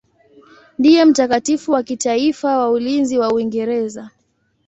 Ndiye 0.79 1.05
mtakatifu 1.05 1.71
wa 1.71 1.83
kitaifa 1.83 2.57
wa 2.57 2.69
ulinzi 2.69 3.17
wa 3.17 3.33
Uingereza. 3.33 4.11